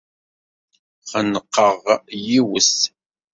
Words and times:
Xenqeɣ 1.11 1.79
yiwet. 2.25 2.75